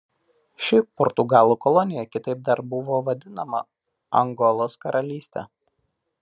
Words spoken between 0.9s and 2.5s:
portugalų kolonija kitaip